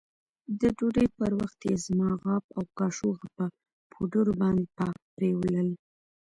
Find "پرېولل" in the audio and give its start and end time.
5.15-5.69